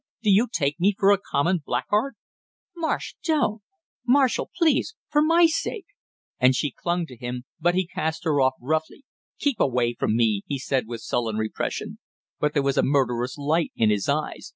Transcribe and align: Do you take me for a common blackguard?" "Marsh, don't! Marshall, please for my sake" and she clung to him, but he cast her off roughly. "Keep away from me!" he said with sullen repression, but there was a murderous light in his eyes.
Do 0.23 0.31
you 0.31 0.47
take 0.51 0.79
me 0.79 0.95
for 0.97 1.11
a 1.11 1.19
common 1.19 1.61
blackguard?" 1.63 2.15
"Marsh, 2.75 3.13
don't! 3.23 3.61
Marshall, 4.03 4.49
please 4.57 4.95
for 5.11 5.21
my 5.21 5.45
sake" 5.45 5.85
and 6.41 6.55
she 6.55 6.71
clung 6.71 7.05
to 7.05 7.15
him, 7.15 7.43
but 7.59 7.75
he 7.75 7.85
cast 7.85 8.23
her 8.23 8.41
off 8.41 8.55
roughly. 8.59 9.03
"Keep 9.37 9.59
away 9.59 9.93
from 9.93 10.15
me!" 10.17 10.41
he 10.47 10.57
said 10.57 10.87
with 10.87 11.01
sullen 11.01 11.37
repression, 11.37 11.99
but 12.39 12.55
there 12.55 12.63
was 12.63 12.79
a 12.79 12.83
murderous 12.83 13.37
light 13.37 13.71
in 13.75 13.91
his 13.91 14.09
eyes. 14.09 14.49